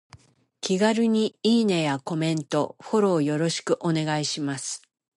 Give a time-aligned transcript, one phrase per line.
[0.61, 4.81] 気軽にいいねやコメント、フォローよろしくお願いします。